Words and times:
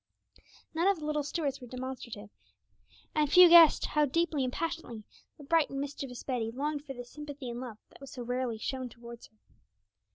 None 0.73 0.87
of 0.87 0.99
the 0.99 1.05
little 1.05 1.21
Stuarts 1.21 1.61
were 1.61 1.67
demonstrative, 1.67 2.31
and 3.13 3.31
few 3.31 3.47
guessed 3.47 3.85
how 3.85 4.05
deeply 4.05 4.43
and 4.43 4.51
passionately 4.51 5.03
the 5.37 5.43
bright 5.43 5.69
and 5.69 5.79
mischievous 5.79 6.23
Betty 6.23 6.49
longed 6.49 6.83
for 6.85 6.95
the 6.95 7.05
sympathy 7.05 7.51
and 7.51 7.59
love 7.59 7.77
that 7.89 8.01
was 8.01 8.13
so 8.13 8.23
rarely 8.23 8.57
shown 8.57 8.89
towards 8.89 9.27
her. 9.27 9.37